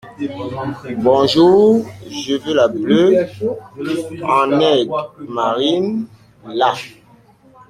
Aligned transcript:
Bonjour, 1.03 1.85
je 2.09 2.33
veux 2.37 2.55
la 2.55 2.67
bleue, 2.67 3.19
en 4.23 4.59
aigue-marine, 4.59 6.07
là. 6.43 6.73